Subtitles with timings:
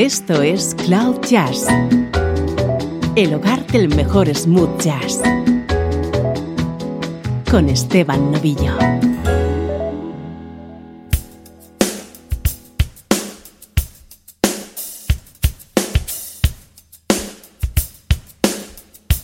[0.00, 1.66] Esto es Cloud Jazz,
[3.16, 5.20] el hogar del mejor smooth jazz,
[7.50, 8.78] con Esteban Novillo.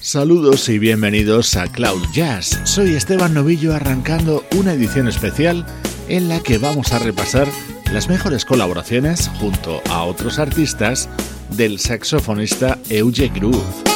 [0.01, 2.61] Saludos y bienvenidos a Cloud Jazz.
[2.65, 5.65] Soy Esteban Novillo arrancando una edición especial
[6.11, 7.49] en la que vamos a repasar
[7.93, 11.09] las mejores colaboraciones junto a otros artistas
[11.51, 13.96] del saxofonista Euge Groove.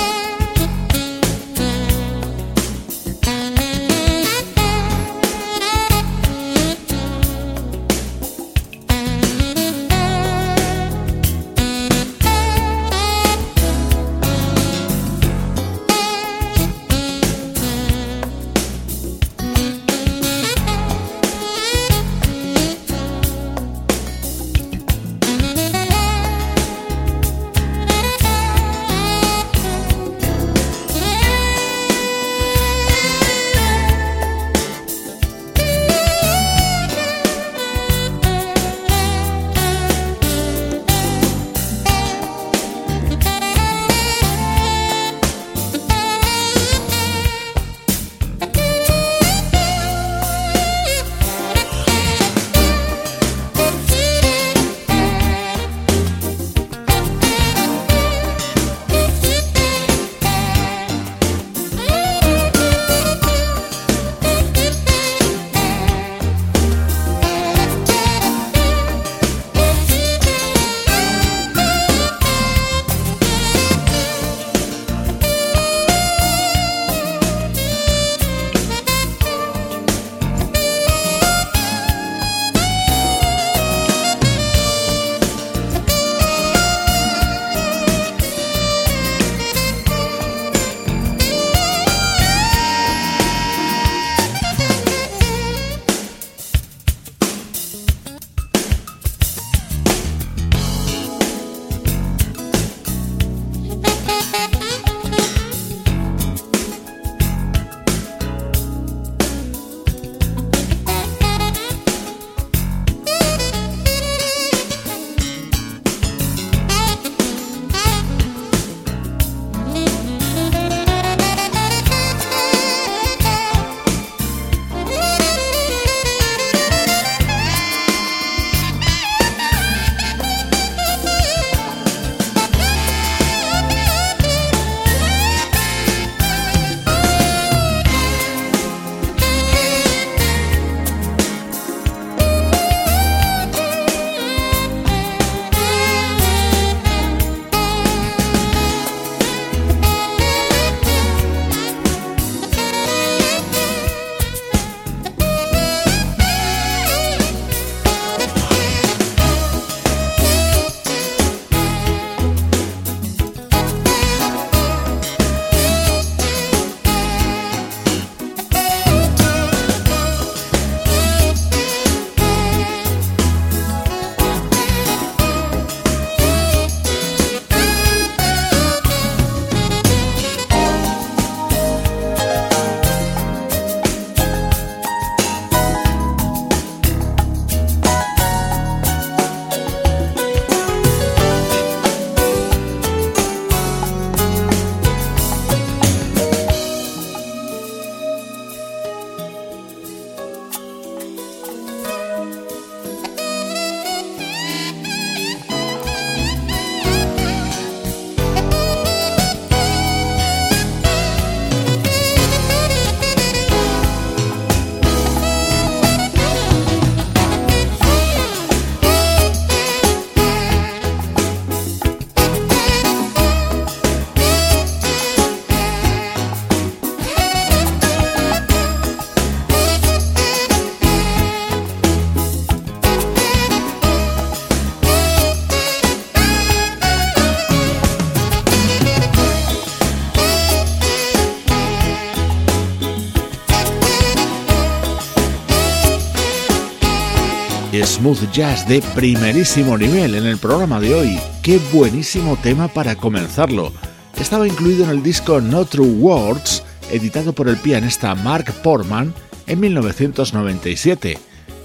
[248.00, 251.18] Smooth jazz de primerísimo nivel en el programa de hoy.
[251.42, 253.74] Qué buenísimo tema para comenzarlo.
[254.18, 259.12] Estaba incluido en el disco No True Words, editado por el pianista Mark Portman
[259.46, 261.18] en 1997.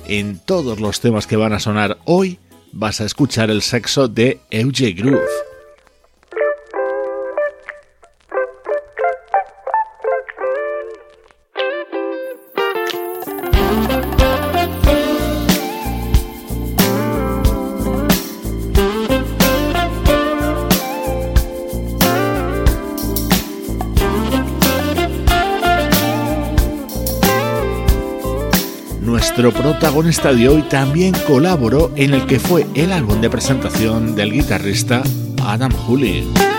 [0.07, 2.37] En todos los temas que van a sonar hoy
[2.73, 5.54] vas a escuchar el sexo de Euge Groove.
[29.51, 35.03] Protagonista de hoy también colaboró en el que fue el álbum de presentación del guitarrista
[35.43, 36.54] Adam Hooley.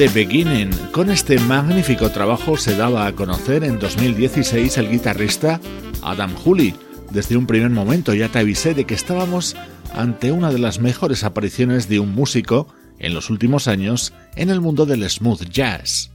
[0.00, 0.70] The Beginning.
[0.92, 5.60] Con este magnífico trabajo se daba a conocer en 2016 el guitarrista
[6.00, 6.74] Adam Hooley.
[7.10, 9.56] Desde un primer momento ya te avisé de que estábamos
[9.92, 12.66] ante una de las mejores apariciones de un músico
[12.98, 16.09] en los últimos años en el mundo del smooth jazz.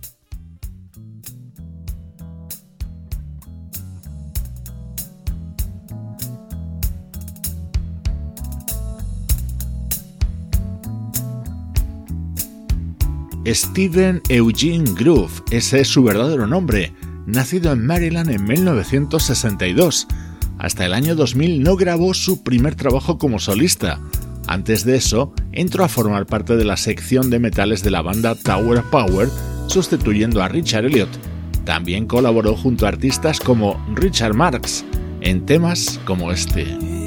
[13.48, 16.94] Steven Eugene Groove, ese es su verdadero nombre,
[17.28, 20.08] nacido en Maryland en 1962.
[20.58, 24.00] Hasta el año 2000 no grabó su primer trabajo como solista.
[24.48, 28.34] Antes de eso, entró a formar parte de la sección de metales de la banda
[28.36, 29.30] Tower Power,
[29.68, 31.10] sustituyendo a Richard Elliot.
[31.66, 34.84] También colaboró junto a artistas como Richard Marx
[35.22, 37.05] en temas como este.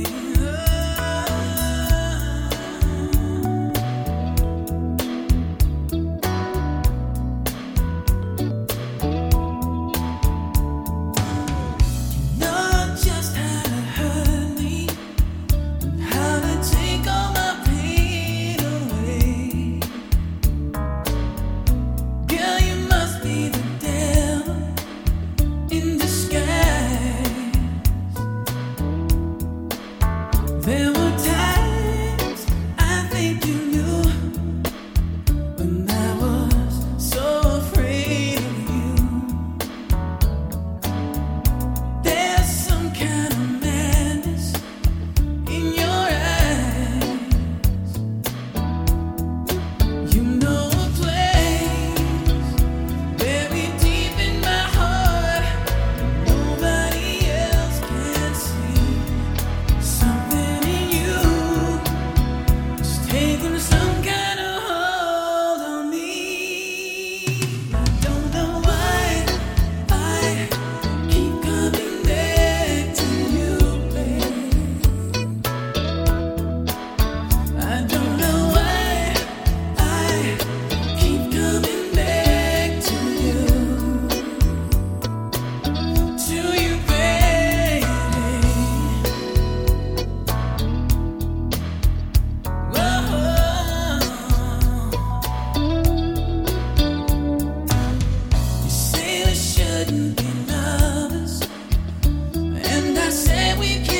[103.58, 103.97] we can.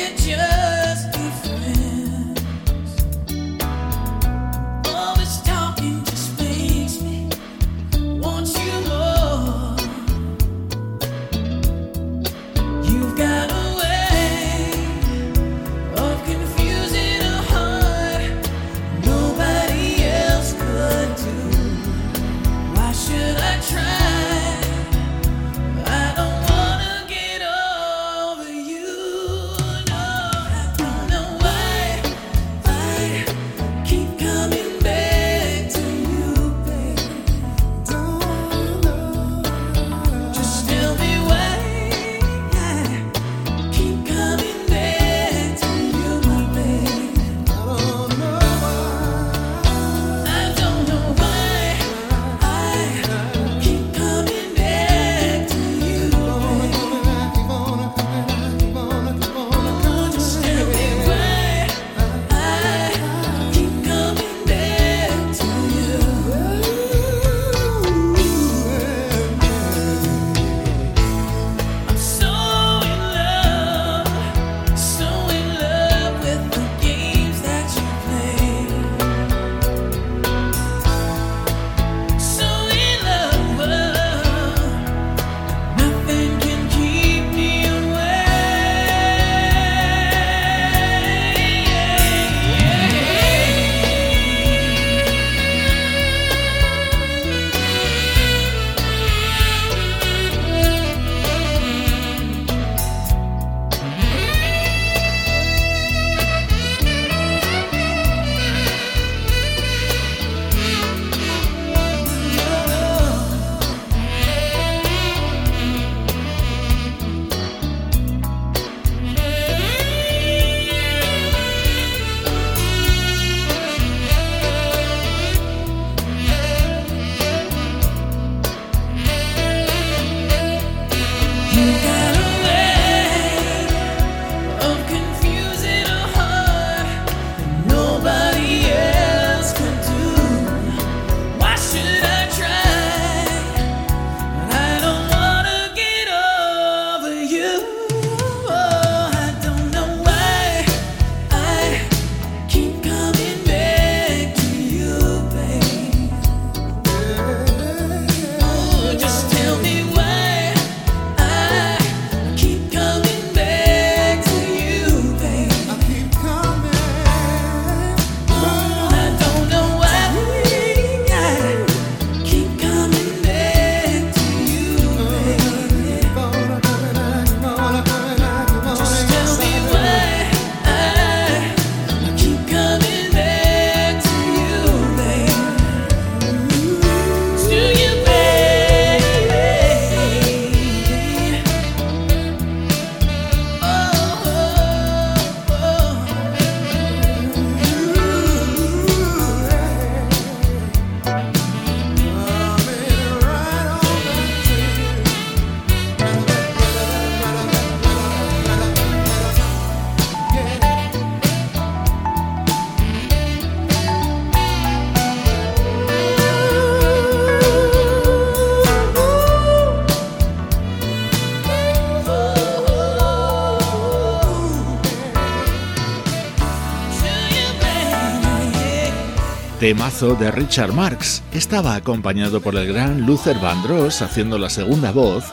[229.59, 231.21] Temazo de Richard Marx.
[231.33, 235.25] Estaba acompañado por el gran Luther Vandross haciendo la segunda voz,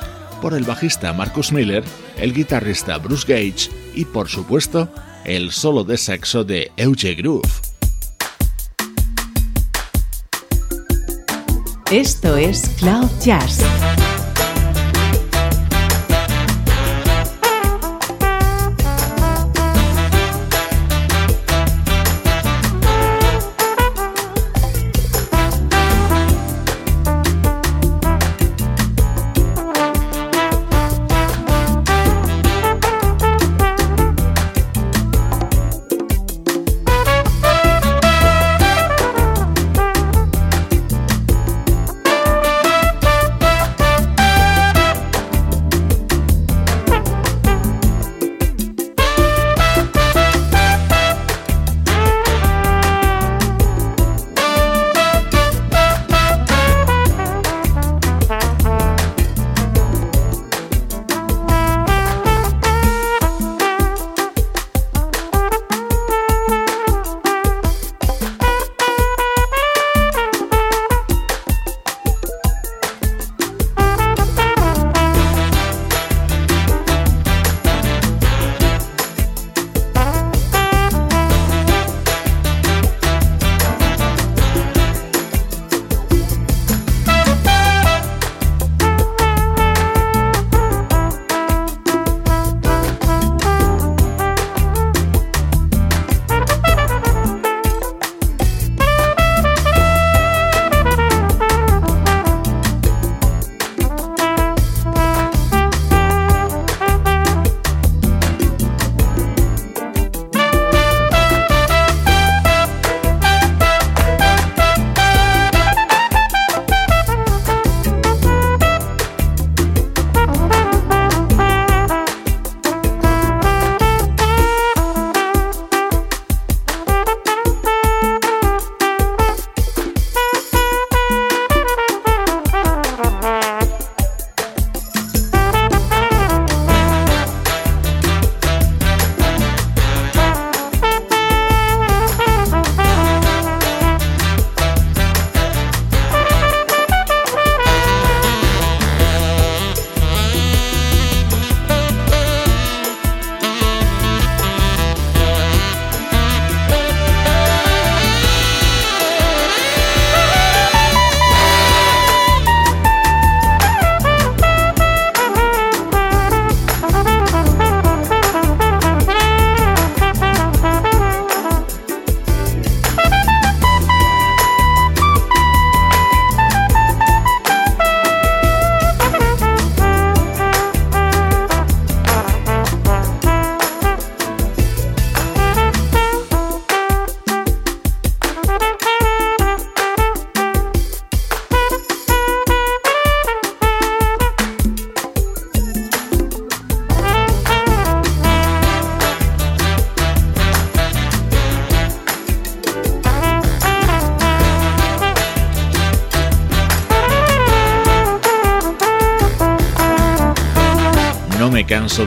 [0.42, 1.85] por el bajista Marcus Miller,
[2.18, 4.88] el guitarrista Bruce Gage y por supuesto
[5.25, 7.49] el solo de saxo de Euge Groove.
[11.92, 13.61] Esto es Cloud Jazz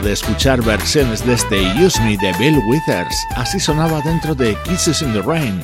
[0.02, 3.16] de escuchar versiones de este Use Me de Bill Withers.
[3.36, 5.62] Así sonaba dentro de Kisses in the Rain,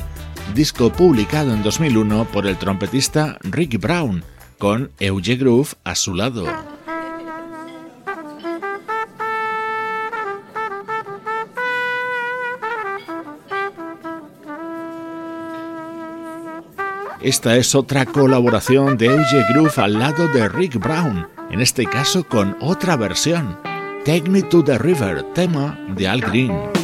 [0.53, 4.23] disco publicado en 2001 por el trompetista Ricky Brown,
[4.57, 6.45] con Euge Groove a su lado.
[17.21, 22.23] Esta es otra colaboración de Euge Groove al lado de Rick Brown, en este caso
[22.23, 23.66] con otra versión.
[24.07, 26.76] Take Me to the River, tema de Al Green.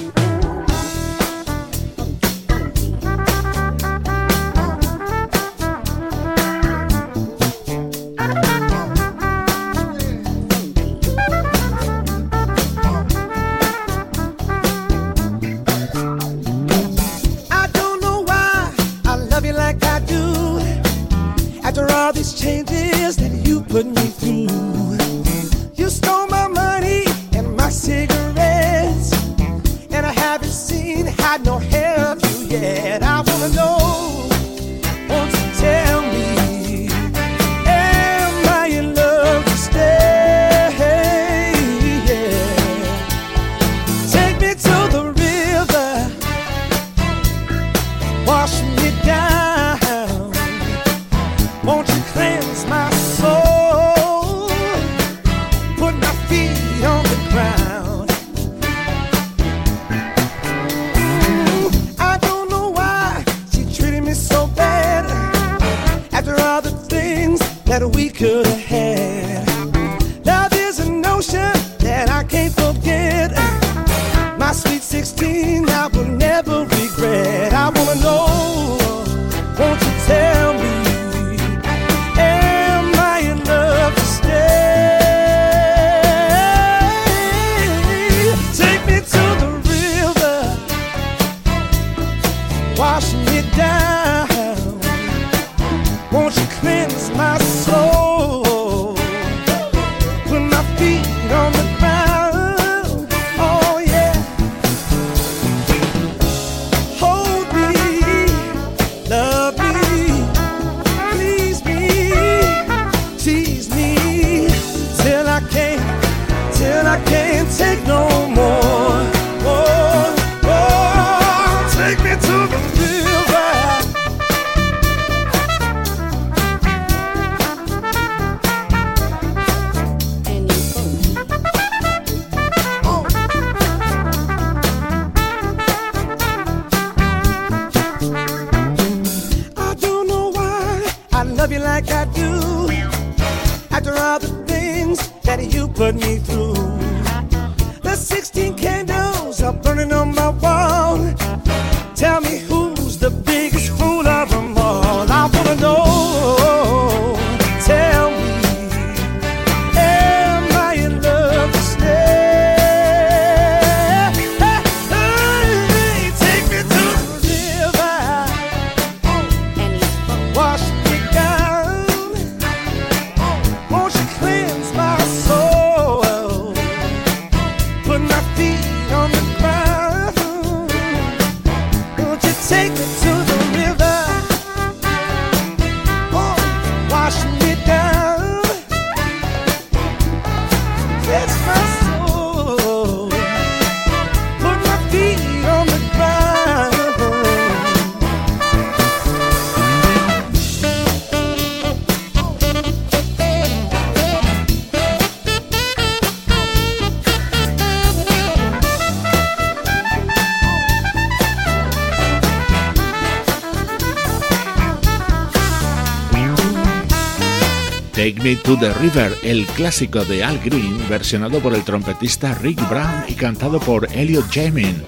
[218.03, 222.59] Take Me to the River, el clásico de Al Green, versionado por el trompetista Rick
[222.67, 224.83] Brown y cantado por Elliot Jamin,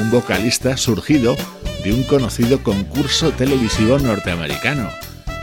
[0.00, 1.36] un vocalista surgido
[1.82, 4.88] de un conocido concurso televisivo norteamericano.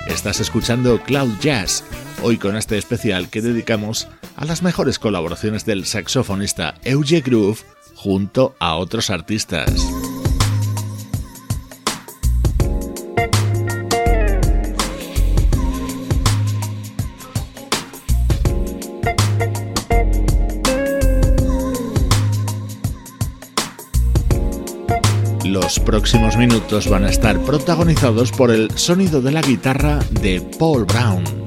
[0.07, 1.83] Estás escuchando Cloud Jazz,
[2.23, 7.59] hoy con este especial que dedicamos a las mejores colaboraciones del saxofonista Euge Groove
[7.93, 9.85] junto a otros artistas.
[25.87, 31.46] Próximos minutos van a estar protagonizados por el sonido de la guitarra de Paul Brown.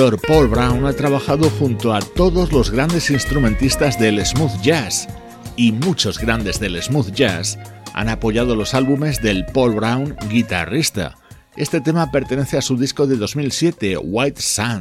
[0.00, 5.06] Paul Brown ha trabajado junto a todos los grandes instrumentistas del smooth jazz
[5.56, 7.58] y muchos grandes del smooth jazz
[7.92, 11.18] han apoyado los álbumes del Paul Brown guitarrista.
[11.54, 14.80] Este tema pertenece a su disco de 2007, White Sun.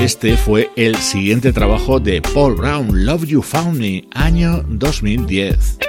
[0.00, 5.85] Este fue el siguiente trabajo de Paul Brown, Love You Found Me, año 2010.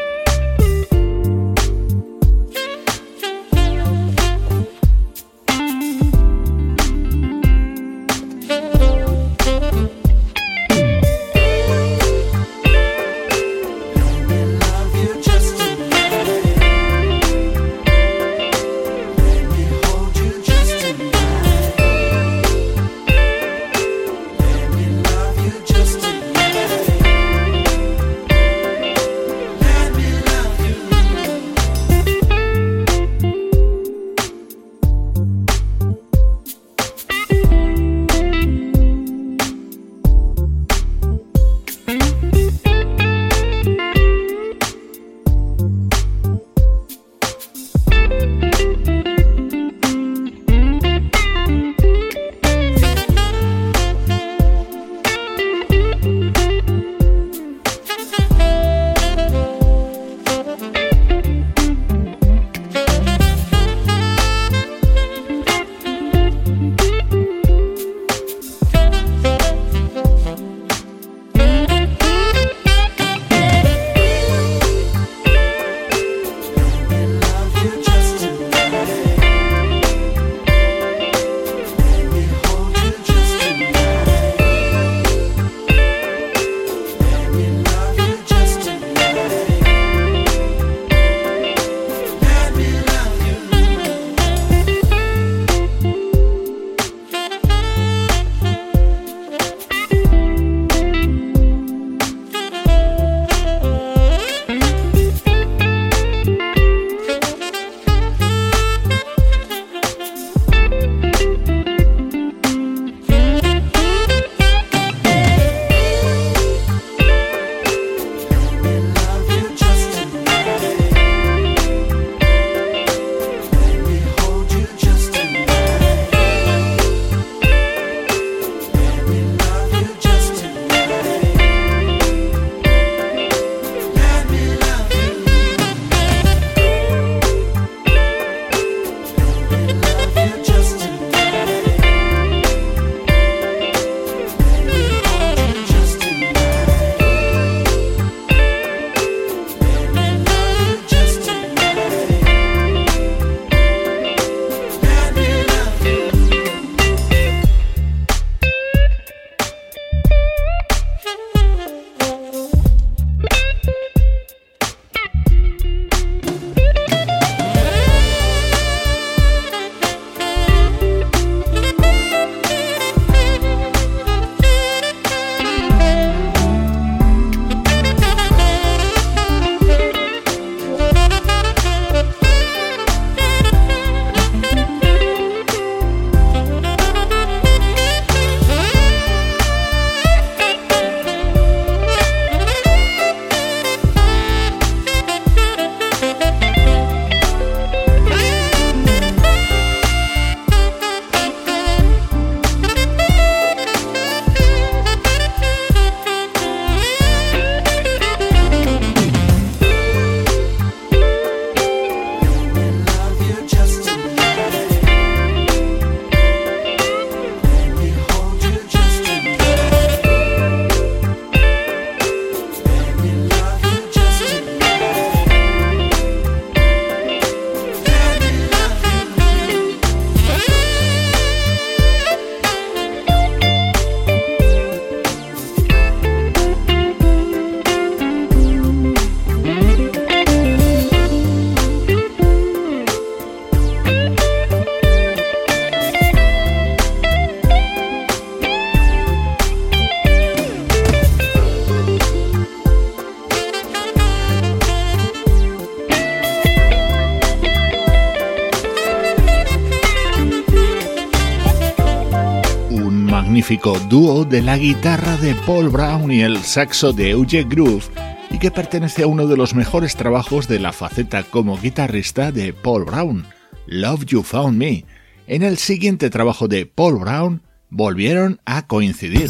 [263.88, 267.84] Dúo de la guitarra de Paul Brown y el saxo de Eugene Groove
[268.32, 272.52] y que pertenece a uno de los mejores trabajos de la faceta como guitarrista de
[272.52, 273.26] Paul Brown,
[273.68, 274.86] Love You Found Me.
[275.28, 279.30] En el siguiente trabajo de Paul Brown volvieron a coincidir.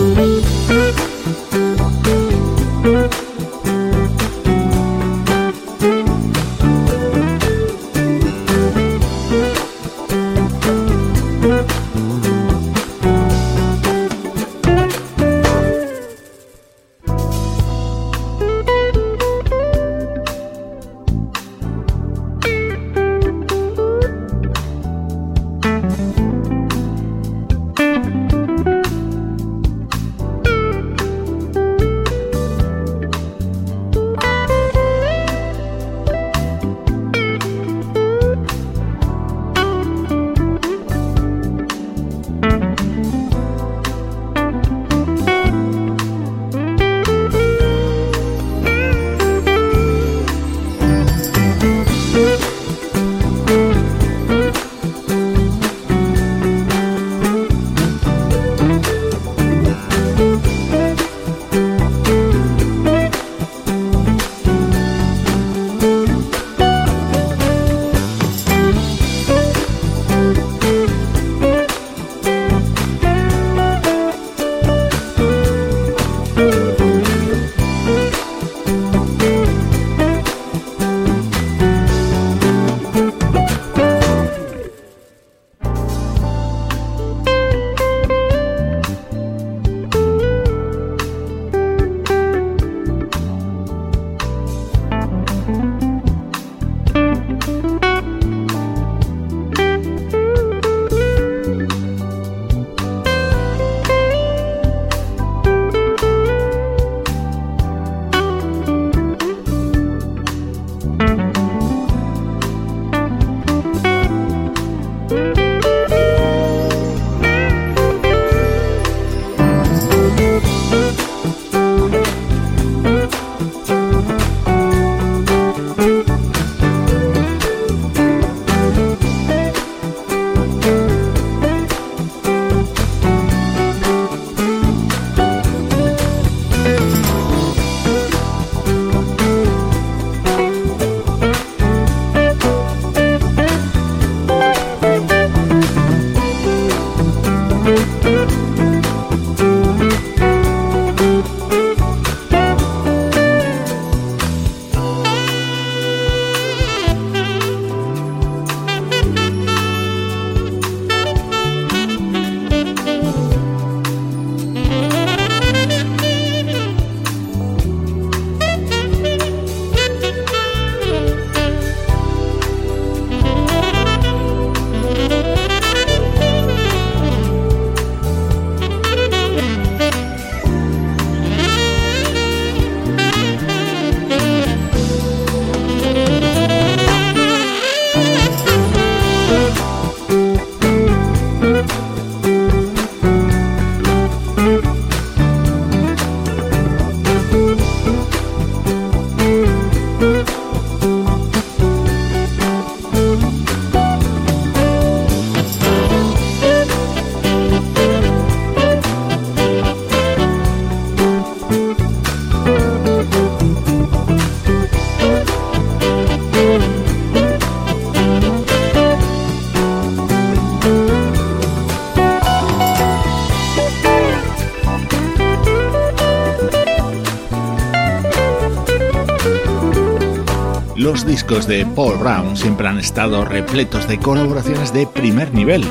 [231.39, 235.63] De Paul Brown siempre han estado repletos de colaboraciones de primer nivel.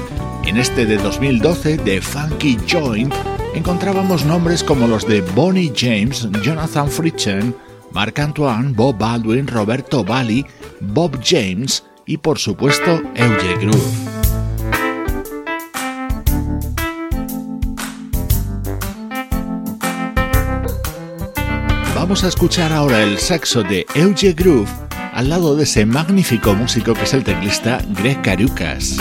[0.47, 3.13] En este de 2012, de Funky Joint,
[3.55, 7.55] encontrábamos nombres como los de Bonnie James, Jonathan Fritchen,
[7.93, 10.47] Marc Antoine, Bob Baldwin, Roberto Bali,
[10.81, 13.81] Bob James y por supuesto Euge Groove.
[21.95, 24.90] Vamos a escuchar ahora el saxo de Euge Groove
[25.21, 28.97] al lado de ese magnífico músico que es el teclista Greg Carucas.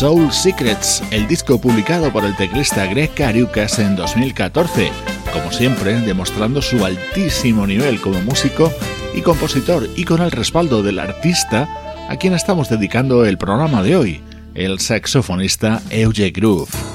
[0.00, 4.90] Soul Secrets, el disco publicado por el teclista Greg Cariucas en 2014,
[5.30, 8.72] como siempre demostrando su altísimo nivel como músico
[9.14, 11.68] y compositor y con el respaldo del artista
[12.08, 14.22] a quien estamos dedicando el programa de hoy,
[14.54, 16.89] el saxofonista Euge Groove.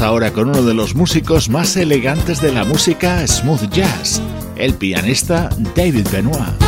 [0.00, 4.20] Ahora con uno de los músicos más elegantes de la música smooth jazz,
[4.56, 6.65] el pianista David Benoit.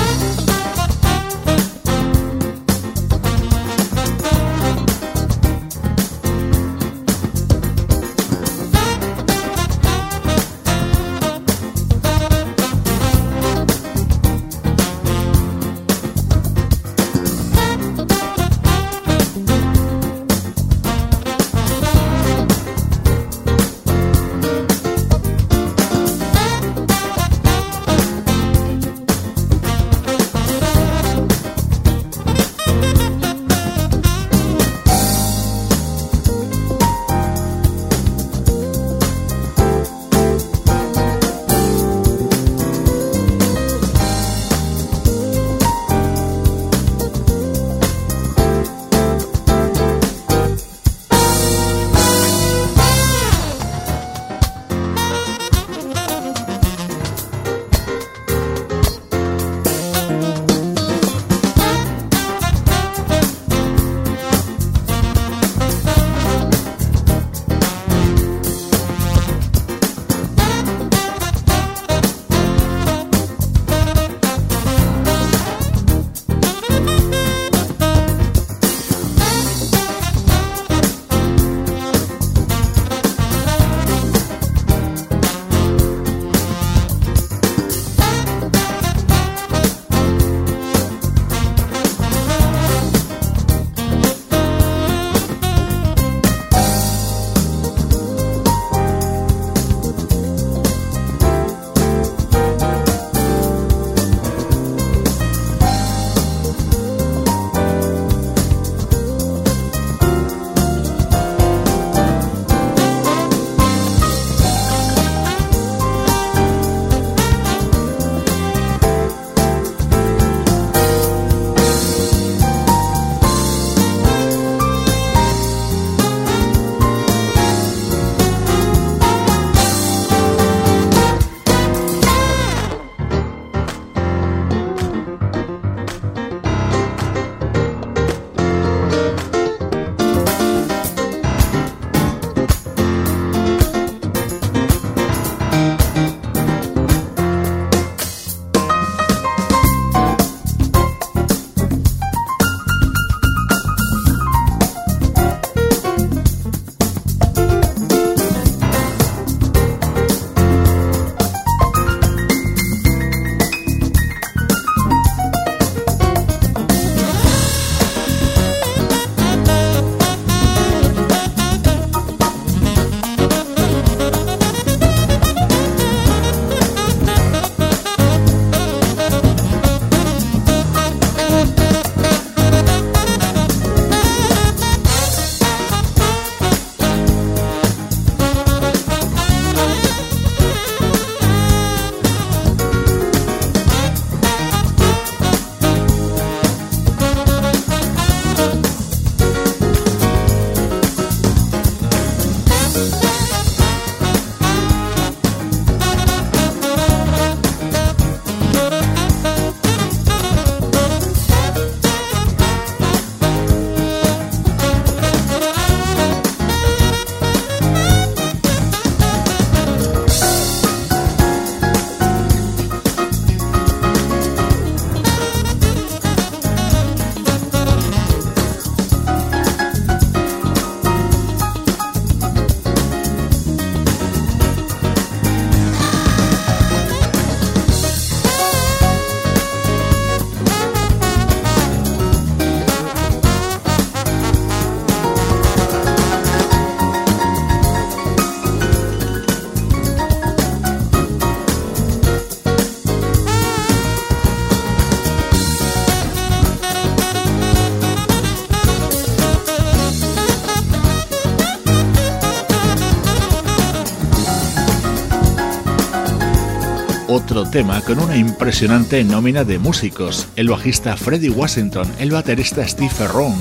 [267.28, 272.88] Otro tema con una impresionante nómina de músicos, el bajista Freddie Washington, el baterista Steve
[272.88, 273.34] Ferron,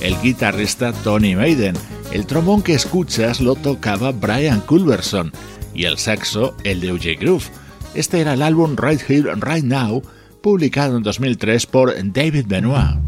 [0.00, 1.74] el guitarrista Tony Maiden,
[2.12, 5.32] el trombón que escuchas lo tocaba Brian Culberson
[5.74, 7.44] y el saxo el de UJ Groove.
[7.96, 10.00] Este era el álbum Right Here, Right Now,
[10.40, 13.03] publicado en 2003 por David Benoit.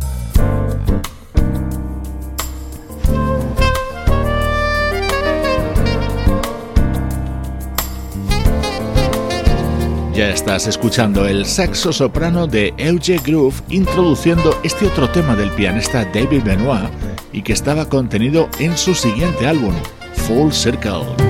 [10.17, 16.07] Ya estás escuchando el saxo soprano de Euge Groove introduciendo este otro tema del pianista
[16.07, 16.89] David Benoit
[17.35, 19.75] y que estaba contenido en su siguiente álbum,
[20.15, 21.26] Full Circle.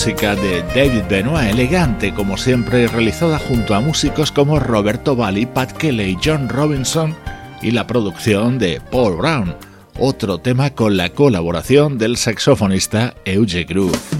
[0.00, 5.72] Música de David Benoit, elegante como siempre, realizada junto a músicos como Roberto Bali, Pat
[5.72, 7.14] Kelly, John Robinson
[7.60, 9.54] y la producción de Paul Brown,
[9.98, 14.19] otro tema con la colaboración del saxofonista Euge Groove.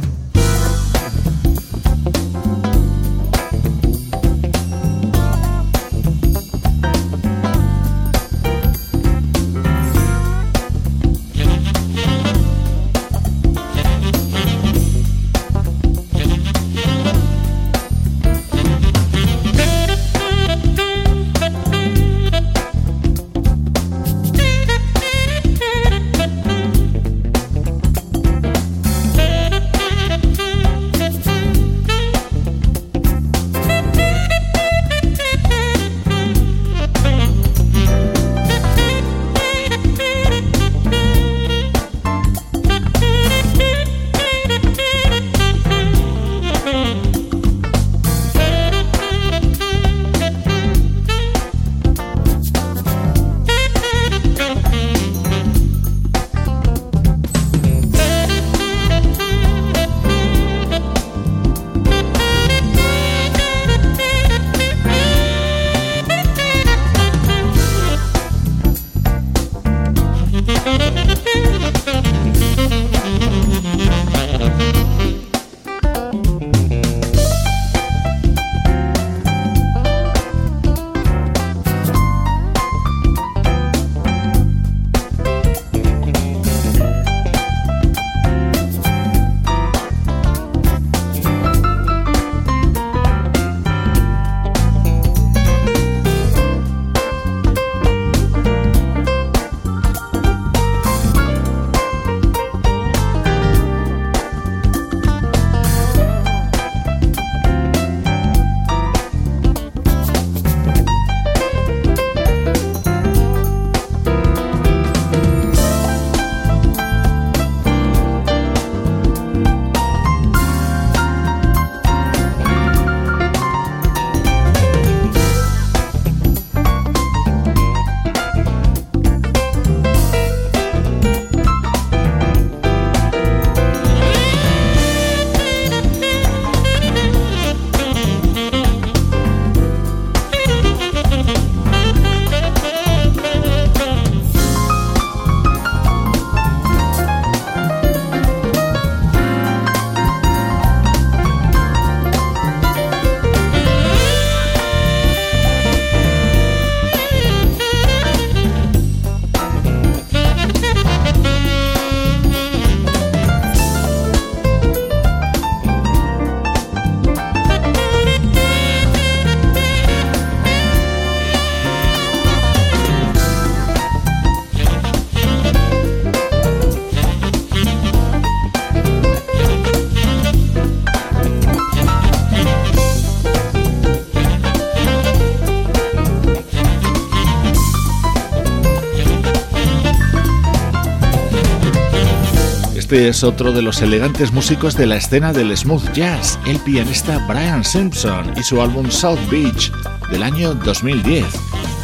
[192.91, 197.25] Este es otro de los elegantes músicos de la escena del smooth jazz, el pianista
[197.29, 199.71] Brian Simpson y su álbum South Beach
[200.11, 201.25] del año 2010.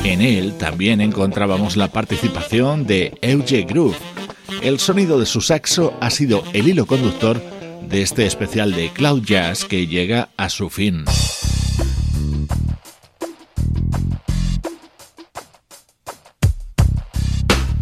[0.03, 3.95] En él también encontrábamos la participación de Euge Groove.
[4.63, 7.41] El sonido de su saxo ha sido el hilo conductor
[7.89, 11.05] de este especial de Cloud Jazz que llega a su fin.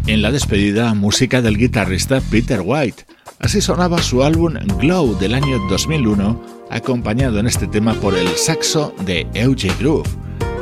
[0.05, 3.14] En la despedida, música del guitarrista Peter White.
[3.39, 8.93] Así sonaba su álbum Glow del año 2001, acompañado en este tema por el saxo
[9.05, 10.07] de Euge Groove.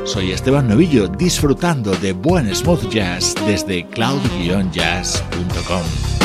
[0.05, 6.22] Soy Esteban Novillo, disfrutando de buen smooth jazz desde cloud-jazz.com.